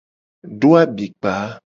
[0.59, 1.33] Do abikpa.